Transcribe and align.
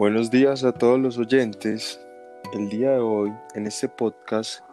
Buenos 0.00 0.30
días 0.30 0.64
a 0.64 0.72
todos 0.72 0.98
los 0.98 1.18
oyentes. 1.18 2.00
El 2.54 2.70
día 2.70 2.92
de 2.92 3.00
hoy, 3.00 3.30
en 3.54 3.66
este 3.66 3.86
podcast, 3.86 4.64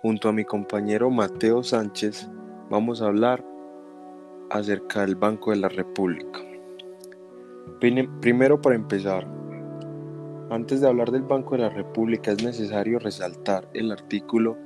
junto 0.00 0.28
a 0.28 0.32
mi 0.32 0.44
compañero 0.44 1.10
Mateo 1.10 1.64
Sánchez, 1.64 2.30
vamos 2.70 3.02
a 3.02 3.06
hablar 3.06 3.44
acerca 4.48 5.00
del 5.00 5.16
Banco 5.16 5.50
de 5.50 5.56
la 5.56 5.68
República. 5.68 6.38
Primero, 7.80 8.62
para 8.62 8.76
empezar, 8.76 9.26
antes 10.50 10.80
de 10.80 10.86
hablar 10.86 11.10
del 11.10 11.22
Banco 11.22 11.56
de 11.56 11.62
la 11.62 11.70
República 11.70 12.30
es 12.30 12.44
necesario 12.44 13.00
resaltar 13.00 13.68
el 13.74 13.90
artículo 13.90 14.56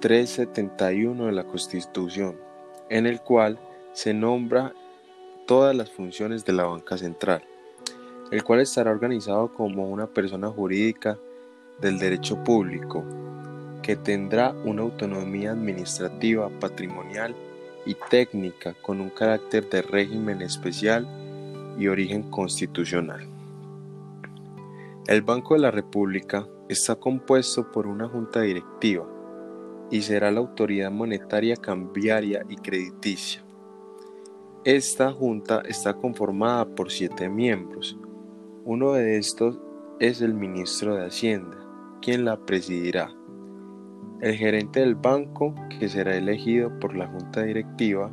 371 0.00 1.24
de 1.24 1.32
la 1.32 1.44
Constitución, 1.44 2.36
en 2.90 3.06
el 3.06 3.22
cual 3.22 3.58
se 3.94 4.12
nombra 4.12 4.74
todas 5.46 5.74
las 5.74 5.90
funciones 5.90 6.44
de 6.44 6.52
la 6.52 6.64
banca 6.64 6.98
central, 6.98 7.42
el 8.30 8.42
cual 8.42 8.60
estará 8.60 8.90
organizado 8.90 9.52
como 9.52 9.88
una 9.88 10.06
persona 10.06 10.48
jurídica 10.48 11.18
del 11.80 11.98
derecho 11.98 12.42
público, 12.42 13.04
que 13.82 13.96
tendrá 13.96 14.54
una 14.64 14.82
autonomía 14.82 15.52
administrativa, 15.52 16.50
patrimonial 16.60 17.34
y 17.84 17.94
técnica 18.10 18.74
con 18.82 19.00
un 19.00 19.10
carácter 19.10 19.68
de 19.70 19.82
régimen 19.82 20.42
especial 20.42 21.06
y 21.78 21.86
origen 21.88 22.30
constitucional. 22.30 23.28
El 25.06 25.22
Banco 25.22 25.54
de 25.54 25.60
la 25.60 25.70
República 25.70 26.48
está 26.68 26.96
compuesto 26.96 27.70
por 27.70 27.86
una 27.86 28.08
junta 28.08 28.40
directiva 28.40 29.06
y 29.88 30.02
será 30.02 30.32
la 30.32 30.40
autoridad 30.40 30.90
monetaria, 30.90 31.54
cambiaria 31.54 32.44
y 32.48 32.56
crediticia. 32.56 33.42
Esta 34.64 35.12
junta 35.12 35.62
está 35.64 35.94
conformada 35.94 36.66
por 36.66 36.90
siete 36.90 37.28
miembros. 37.28 37.96
Uno 38.68 38.94
de 38.94 39.16
estos 39.16 39.60
es 40.00 40.20
el 40.20 40.34
ministro 40.34 40.96
de 40.96 41.06
Hacienda, 41.06 41.56
quien 42.02 42.24
la 42.24 42.36
presidirá. 42.36 43.12
El 44.20 44.34
gerente 44.34 44.80
del 44.80 44.96
banco, 44.96 45.54
que 45.78 45.88
será 45.88 46.16
elegido 46.16 46.76
por 46.80 46.96
la 46.96 47.06
junta 47.06 47.44
directiva, 47.44 48.10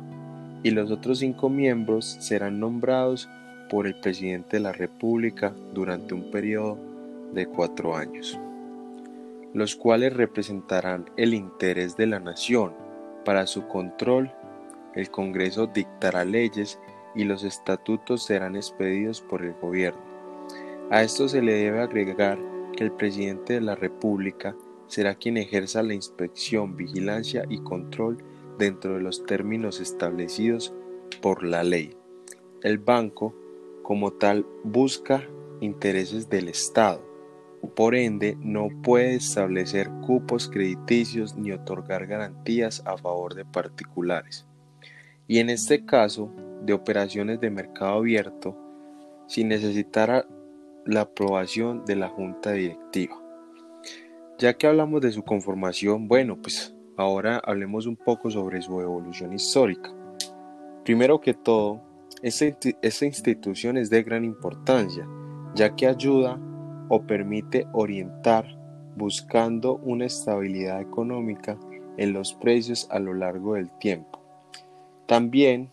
y 0.62 0.70
los 0.70 0.92
otros 0.92 1.18
cinco 1.18 1.50
miembros 1.50 2.04
serán 2.20 2.60
nombrados 2.60 3.28
por 3.68 3.88
el 3.88 3.98
presidente 3.98 4.58
de 4.58 4.62
la 4.62 4.70
República 4.70 5.52
durante 5.72 6.14
un 6.14 6.30
periodo 6.30 6.78
de 7.32 7.46
cuatro 7.46 7.96
años, 7.96 8.38
los 9.54 9.74
cuales 9.74 10.12
representarán 10.12 11.06
el 11.16 11.34
interés 11.34 11.96
de 11.96 12.06
la 12.06 12.20
nación. 12.20 12.74
Para 13.24 13.48
su 13.48 13.66
control, 13.66 14.30
el 14.94 15.10
Congreso 15.10 15.66
dictará 15.66 16.24
leyes 16.24 16.78
y 17.16 17.24
los 17.24 17.42
estatutos 17.42 18.22
serán 18.22 18.54
expedidos 18.54 19.20
por 19.20 19.42
el 19.42 19.54
gobierno. 19.54 20.13
A 20.94 21.02
esto 21.02 21.28
se 21.28 21.42
le 21.42 21.54
debe 21.54 21.80
agregar 21.80 22.38
que 22.76 22.84
el 22.84 22.92
presidente 22.92 23.54
de 23.54 23.60
la 23.60 23.74
República 23.74 24.54
será 24.86 25.16
quien 25.16 25.36
ejerza 25.36 25.82
la 25.82 25.92
inspección, 25.92 26.76
vigilancia 26.76 27.44
y 27.48 27.58
control 27.58 28.18
dentro 28.60 28.94
de 28.94 29.00
los 29.00 29.26
términos 29.26 29.80
establecidos 29.80 30.72
por 31.20 31.42
la 31.42 31.64
ley. 31.64 31.96
El 32.62 32.78
banco, 32.78 33.34
como 33.82 34.12
tal, 34.12 34.46
busca 34.62 35.24
intereses 35.60 36.30
del 36.30 36.48
Estado. 36.48 37.04
Por 37.74 37.96
ende, 37.96 38.38
no 38.38 38.68
puede 38.84 39.16
establecer 39.16 39.90
cupos 40.06 40.48
crediticios 40.48 41.34
ni 41.34 41.50
otorgar 41.50 42.06
garantías 42.06 42.84
a 42.86 42.96
favor 42.96 43.34
de 43.34 43.44
particulares. 43.44 44.46
Y 45.26 45.40
en 45.40 45.50
este 45.50 45.84
caso, 45.84 46.30
de 46.62 46.72
operaciones 46.72 47.40
de 47.40 47.50
mercado 47.50 47.94
abierto, 47.94 48.56
sin 49.26 49.48
necesitar 49.48 50.28
la 50.86 51.02
aprobación 51.02 51.84
de 51.84 51.96
la 51.96 52.08
junta 52.08 52.52
directiva. 52.52 53.20
Ya 54.38 54.54
que 54.54 54.66
hablamos 54.66 55.00
de 55.00 55.12
su 55.12 55.22
conformación, 55.22 56.08
bueno, 56.08 56.36
pues 56.40 56.74
ahora 56.96 57.40
hablemos 57.44 57.86
un 57.86 57.96
poco 57.96 58.30
sobre 58.30 58.60
su 58.60 58.80
evolución 58.80 59.32
histórica. 59.32 59.92
Primero 60.84 61.20
que 61.20 61.34
todo, 61.34 61.80
esta, 62.22 63.06
institución 63.06 63.76
es 63.76 63.90
de 63.90 64.02
gran 64.02 64.24
importancia, 64.24 65.08
ya 65.54 65.74
que 65.74 65.86
ayuda 65.86 66.38
o 66.88 67.02
permite 67.06 67.66
orientar 67.72 68.46
buscando 68.96 69.76
una 69.76 70.04
estabilidad 70.04 70.80
económica 70.80 71.58
en 71.96 72.12
los 72.12 72.34
precios 72.34 72.86
a 72.90 72.98
lo 72.98 73.14
largo 73.14 73.54
del 73.54 73.70
tiempo. 73.78 74.20
También 75.06 75.70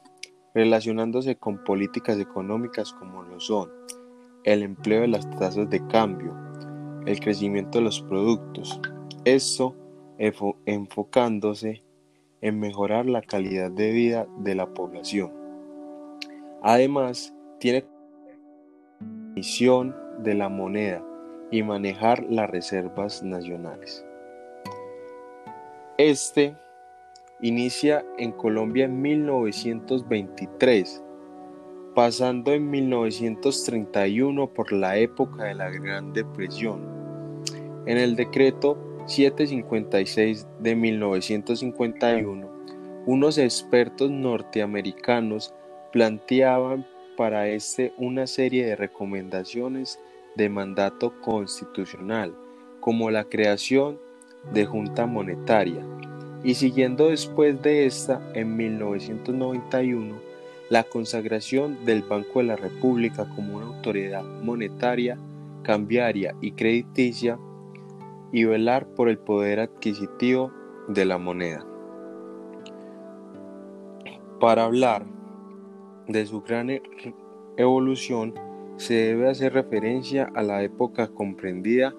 relacionándose 0.53 1.35
con 1.35 1.63
políticas 1.63 2.19
económicas 2.19 2.93
como 2.93 3.23
lo 3.23 3.39
son 3.39 3.69
el 4.43 4.63
empleo 4.63 5.01
de 5.01 5.07
las 5.07 5.29
tasas 5.31 5.69
de 5.69 5.85
cambio, 5.87 6.35
el 7.05 7.19
crecimiento 7.19 7.79
de 7.79 7.85
los 7.85 8.01
productos, 8.01 8.79
esto 9.25 9.75
enfocándose 10.65 11.83
en 12.41 12.59
mejorar 12.59 13.05
la 13.05 13.21
calidad 13.21 13.71
de 13.71 13.91
vida 13.91 14.27
de 14.39 14.55
la 14.55 14.73
población. 14.73 15.31
Además, 16.61 17.33
tiene 17.59 17.85
misión 19.35 19.95
de 20.19 20.35
la 20.35 20.49
moneda 20.49 21.03
y 21.51 21.63
manejar 21.63 22.23
las 22.29 22.49
reservas 22.49 23.23
nacionales. 23.23 24.05
Este 25.97 26.55
inicia 27.41 28.05
en 28.17 28.31
Colombia 28.31 28.85
en 28.85 29.01
1923 29.01 31.03
pasando 31.93 32.53
en 32.53 32.69
1931 32.69 34.53
por 34.53 34.71
la 34.71 34.97
época 34.97 35.45
de 35.45 35.55
la 35.55 35.69
Gran 35.69 36.13
Depresión. 36.13 36.81
En 37.85 37.97
el 37.97 38.15
decreto 38.15 38.77
756 39.07 40.47
de 40.59 40.75
1951, 40.75 42.49
unos 43.05 43.37
expertos 43.37 44.11
norteamericanos 44.11 45.53
planteaban 45.91 46.87
para 47.17 47.47
este 47.47 47.93
una 47.97 48.27
serie 48.27 48.65
de 48.65 48.75
recomendaciones 48.75 49.99
de 50.35 50.49
mandato 50.49 51.19
constitucional, 51.21 52.33
como 52.79 53.11
la 53.11 53.25
creación 53.25 53.99
de 54.53 54.65
junta 54.65 55.05
monetaria, 55.05 55.85
y 56.43 56.55
siguiendo 56.55 57.09
después 57.09 57.61
de 57.61 57.85
esta, 57.85 58.21
en 58.33 58.55
1991, 58.55 60.30
la 60.71 60.83
consagración 60.85 61.85
del 61.85 62.01
Banco 62.01 62.39
de 62.39 62.45
la 62.45 62.55
República 62.55 63.27
como 63.35 63.57
una 63.57 63.65
autoridad 63.65 64.23
monetaria, 64.23 65.17
cambiaria 65.63 66.33
y 66.39 66.53
crediticia 66.53 67.37
y 68.31 68.45
velar 68.45 68.87
por 68.87 69.09
el 69.09 69.17
poder 69.17 69.59
adquisitivo 69.59 70.53
de 70.87 71.03
la 71.03 71.17
moneda. 71.17 71.65
Para 74.39 74.63
hablar 74.63 75.05
de 76.07 76.25
su 76.25 76.41
gran 76.41 76.69
e-, 76.69 76.81
evolución, 77.57 78.33
se 78.77 78.93
debe 78.93 79.29
hacer 79.29 79.51
referencia 79.51 80.31
a 80.33 80.41
la 80.41 80.63
época 80.63 81.09
comprendida 81.09 81.93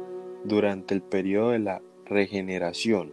durante 0.45 0.95
el 0.95 1.03
periodo 1.03 1.51
de 1.51 1.59
la 1.59 1.83
regeneración, 2.07 3.13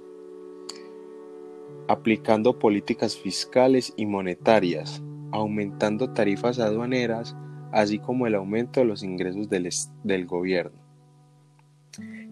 aplicando 1.88 2.58
políticas 2.60 3.18
fiscales 3.18 3.94
y 3.98 4.06
monetarias, 4.06 5.04
aumentando 5.32 6.14
tarifas 6.14 6.60
aduaneras, 6.60 7.36
así 7.72 8.00
como 8.00 8.28
el 8.28 8.36
aumento 8.36 8.80
de 8.80 8.86
los 8.86 9.04
ingresos 9.04 9.50
del, 9.50 9.70
del 10.04 10.26
gobierno. 10.26 10.80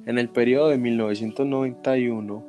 En 0.06 0.18
el 0.18 0.30
periodo 0.30 0.70
de 0.70 0.78
1991, 0.78 2.46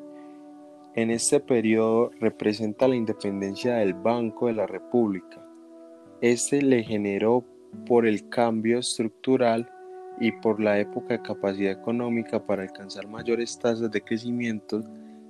en 0.96 1.10
este 1.10 1.40
periodo 1.40 2.10
representa 2.20 2.86
la 2.86 2.96
independencia 2.96 3.76
del 3.76 3.94
Banco 3.94 4.46
de 4.46 4.54
la 4.54 4.66
República. 4.66 5.44
Este 6.20 6.62
le 6.62 6.84
generó 6.84 7.44
por 7.86 8.06
el 8.06 8.28
cambio 8.28 8.78
estructural 8.78 9.68
y 10.20 10.32
por 10.32 10.60
la 10.60 10.78
época 10.78 11.14
de 11.14 11.22
capacidad 11.22 11.72
económica 11.72 12.44
para 12.44 12.62
alcanzar 12.62 13.08
mayores 13.08 13.58
tasas 13.58 13.90
de 13.90 14.00
crecimiento, 14.00 14.82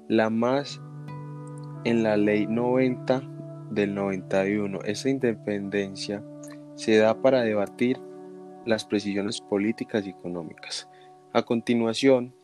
la 0.09 0.31
más 0.31 0.81
en 1.85 2.03
la 2.03 2.17
Ley 2.17 2.47
90 2.47 3.23
del 3.71 3.95
91. 3.95 4.81
Esta 4.85 5.09
independencia 5.09 6.23
se 6.75 6.97
da 6.99 7.21
para 7.21 7.43
debatir 7.43 7.99
las 8.67 8.85
precisiones 8.85 9.41
políticas 9.41 10.07
y 10.07 10.11
económicas. 10.11 10.89
A 11.33 11.43
continuación, 11.43 12.35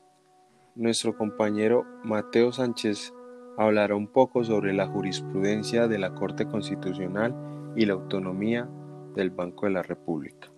nuestro 0.75 1.17
compañero 1.17 1.85
Mateo 2.05 2.53
Sánchez 2.53 3.13
hablará 3.59 3.95
un 3.95 4.07
poco 4.07 4.45
sobre 4.45 4.73
la 4.73 4.87
jurisprudencia 4.87 5.89
de 5.89 5.99
la 5.99 6.15
Corte 6.15 6.47
Constitucional 6.47 7.35
y 7.77 7.87
la 7.87 7.95
autonomía 7.95 8.69
del 9.15 9.31
Banco 9.31 9.67
de 9.67 9.73
la 9.73 9.83
República. 9.83 10.51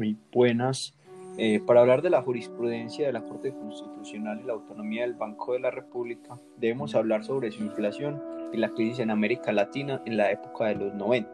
Muy 0.00 0.16
buenas. 0.32 0.94
Eh, 1.36 1.60
para 1.66 1.82
hablar 1.82 2.00
de 2.00 2.08
la 2.08 2.22
jurisprudencia 2.22 3.06
de 3.06 3.12
la 3.12 3.22
Corte 3.22 3.52
Constitucional 3.52 4.40
y 4.40 4.46
la 4.46 4.54
autonomía 4.54 5.02
del 5.02 5.12
Banco 5.12 5.52
de 5.52 5.60
la 5.60 5.70
República, 5.70 6.38
debemos 6.56 6.94
hablar 6.94 7.22
sobre 7.22 7.50
su 7.50 7.62
inflación 7.62 8.18
y 8.50 8.56
la 8.56 8.70
crisis 8.70 9.00
en 9.00 9.10
América 9.10 9.52
Latina 9.52 10.00
en 10.06 10.16
la 10.16 10.32
época 10.32 10.68
de 10.68 10.76
los 10.76 10.94
90. 10.94 11.30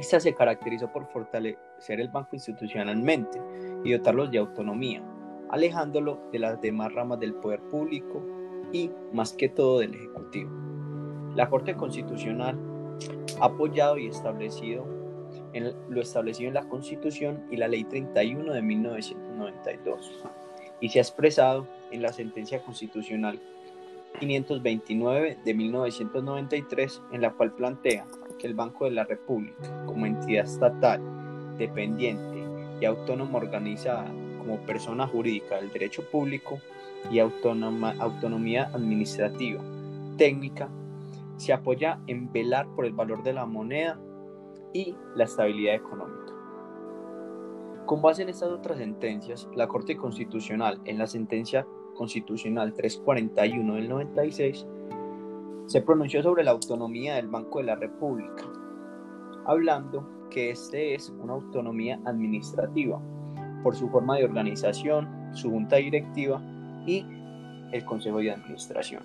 Esta 0.00 0.18
se 0.18 0.32
caracterizó 0.32 0.90
por 0.90 1.04
fortalecer 1.08 2.00
el 2.00 2.08
banco 2.08 2.30
institucionalmente 2.32 3.38
y 3.84 3.92
dotarlos 3.92 4.30
de 4.30 4.38
autonomía, 4.38 5.02
alejándolo 5.50 6.18
de 6.32 6.38
las 6.38 6.58
demás 6.62 6.90
ramas 6.94 7.20
del 7.20 7.34
poder 7.34 7.60
público 7.64 8.24
y, 8.72 8.90
más 9.12 9.34
que 9.34 9.50
todo, 9.50 9.80
del 9.80 9.92
Ejecutivo. 9.92 10.50
La 11.34 11.50
Corte 11.50 11.74
Constitucional 11.74 12.58
ha 13.42 13.44
apoyado 13.44 13.98
y 13.98 14.06
establecido 14.06 14.96
en 15.52 15.74
lo 15.88 16.00
establecido 16.00 16.48
en 16.48 16.54
la 16.54 16.68
Constitución 16.68 17.44
y 17.50 17.56
la 17.56 17.68
Ley 17.68 17.84
31 17.84 18.52
de 18.52 18.62
1992 18.62 20.24
y 20.80 20.88
se 20.88 20.98
ha 20.98 21.02
expresado 21.02 21.66
en 21.90 22.02
la 22.02 22.12
sentencia 22.12 22.62
constitucional 22.62 23.40
529 24.20 25.38
de 25.44 25.54
1993 25.54 27.02
en 27.12 27.22
la 27.22 27.32
cual 27.32 27.52
plantea 27.52 28.06
que 28.38 28.46
el 28.46 28.54
Banco 28.54 28.84
de 28.84 28.92
la 28.92 29.04
República 29.04 29.84
como 29.86 30.06
entidad 30.06 30.44
estatal, 30.44 31.00
dependiente 31.58 32.44
y 32.80 32.84
autónoma 32.84 33.38
organizada 33.38 34.06
como 34.38 34.58
persona 34.60 35.06
jurídica 35.06 35.56
del 35.56 35.72
derecho 35.72 36.02
público 36.10 36.60
y 37.10 37.18
autonomía 37.18 38.64
administrativa, 38.72 39.62
técnica, 40.16 40.68
se 41.36 41.52
apoya 41.52 41.98
en 42.06 42.32
velar 42.32 42.66
por 42.74 42.86
el 42.86 42.92
valor 42.92 43.22
de 43.22 43.32
la 43.32 43.46
moneda 43.46 43.98
y 44.76 44.94
la 45.14 45.24
estabilidad 45.24 45.74
económica. 45.74 46.34
Con 47.86 48.02
base 48.02 48.22
en 48.22 48.28
estas 48.28 48.50
otras 48.50 48.78
sentencias, 48.78 49.48
la 49.54 49.68
Corte 49.68 49.96
Constitucional, 49.96 50.80
en 50.84 50.98
la 50.98 51.06
sentencia 51.06 51.66
constitucional 51.94 52.74
341 52.74 53.74
del 53.74 53.88
96, 53.88 54.66
se 55.66 55.80
pronunció 55.80 56.22
sobre 56.22 56.44
la 56.44 56.50
autonomía 56.50 57.14
del 57.14 57.28
Banco 57.28 57.60
de 57.60 57.64
la 57.64 57.76
República, 57.76 58.44
hablando 59.46 60.06
que 60.30 60.50
este 60.50 60.94
es 60.94 61.08
una 61.08 61.32
autonomía 61.32 61.98
administrativa 62.04 63.00
por 63.62 63.74
su 63.74 63.88
forma 63.88 64.16
de 64.16 64.24
organización, 64.24 65.08
su 65.32 65.50
junta 65.50 65.76
directiva 65.76 66.42
y 66.86 67.06
el 67.72 67.84
Consejo 67.84 68.18
de 68.18 68.32
Administración. 68.32 69.02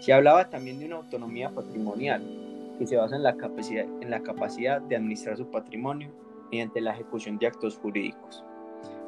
Se 0.00 0.12
hablaba 0.14 0.48
también 0.48 0.78
de 0.78 0.86
una 0.86 0.96
autonomía 0.96 1.50
patrimonial 1.50 2.47
que 2.78 2.86
se 2.86 2.96
basa 2.96 3.16
en 3.16 3.22
la 3.22 3.36
capacidad, 3.36 3.84
en 4.00 4.10
la 4.10 4.22
capacidad 4.22 4.80
de 4.80 4.96
administrar 4.96 5.36
su 5.36 5.46
patrimonio 5.50 6.10
mediante 6.50 6.80
la 6.80 6.92
ejecución 6.92 7.38
de 7.38 7.46
actos 7.46 7.76
jurídicos. 7.78 8.44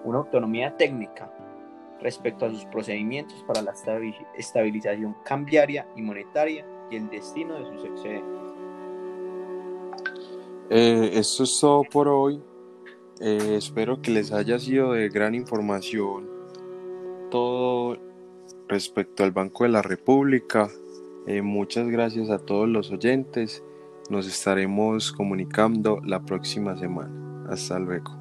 Una 0.05 0.19
autonomía 0.19 0.77
técnica 0.77 1.33
respecto 2.01 2.47
a 2.47 2.51
sus 2.51 2.65
procedimientos 2.67 3.43
para 3.47 3.63
la 3.63 3.75
estabilización 4.37 5.15
cambiaria 5.25 5.87
y 5.97 6.03
monetaria 6.03 6.67
y 6.91 6.97
el 6.97 7.09
destino 7.11 7.55
de 7.55 7.67
sus 7.67 7.85
excedentes. 7.85 8.41
Eh, 10.71 11.11
esto 11.15 11.45
es 11.45 11.59
todo 11.61 11.83
por 11.85 12.09
hoy. 12.09 12.43
Eh, 13.21 13.57
espero 13.57 14.01
que 14.01 14.11
les 14.13 14.33
haya 14.33 14.59
sido 14.59 14.93
de 14.93 15.09
gran 15.09 15.35
información 15.35 16.29
todo 17.31 17.99
respecto 18.69 19.25
al 19.25 19.33
Banco 19.33 19.65
de 19.65 19.71
la 19.71 19.83
República. 19.83 20.71
Eh, 21.33 21.43
muchas 21.43 21.87
gracias 21.87 22.29
a 22.29 22.41
todos 22.41 22.69
los 22.69 22.91
oyentes. 22.91 23.63
Nos 24.09 24.27
estaremos 24.27 25.13
comunicando 25.13 26.01
la 26.05 26.19
próxima 26.19 26.77
semana. 26.77 27.47
Hasta 27.49 27.79
luego. 27.79 28.20